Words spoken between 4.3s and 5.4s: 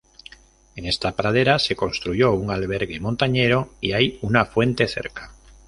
fuente cerca.